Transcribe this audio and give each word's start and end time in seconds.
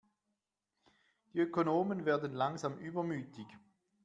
Die 1.31 1.37
Ökonomen 1.37 2.05
werden 2.05 2.33
langsam 2.33 2.79
übermütig. 2.79 3.45